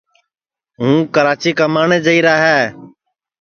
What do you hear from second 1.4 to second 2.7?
کُماٹؔے جائیرا ہے